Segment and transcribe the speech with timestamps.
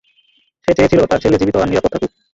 [0.63, 2.11] সে চেয়েছিল তার ছেলে জীবিত আর নিরাপদ থাকুক।